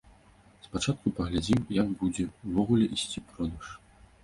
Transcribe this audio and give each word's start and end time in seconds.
Спачатку 0.67 1.11
паглядзім, 1.19 1.61
як 1.81 1.93
будзе 2.01 2.27
ўвогуле 2.47 2.85
ісці 2.99 3.25
продаж. 3.31 3.73